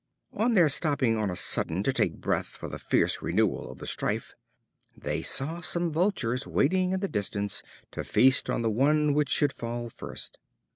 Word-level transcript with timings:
On 0.33 0.55
their 0.55 0.67
stopping 0.67 1.15
on 1.15 1.29
a 1.29 1.35
sudden 1.35 1.83
to 1.83 1.93
take 1.93 2.15
breath 2.19 2.47
for 2.47 2.67
the 2.67 2.79
fiercer 2.79 3.23
renewal 3.23 3.69
of 3.69 3.77
the 3.77 3.85
strife, 3.85 4.33
they 4.97 5.21
saw 5.21 5.61
some 5.61 5.91
Vultures 5.91 6.47
waiting 6.47 6.93
in 6.93 7.01
the 7.01 7.07
distance 7.07 7.61
to 7.91 8.03
feast 8.03 8.49
on 8.49 8.63
the 8.63 8.71
one 8.71 9.13
which 9.13 9.29
should 9.29 9.53
fall 9.53 9.89
first. 9.91 10.39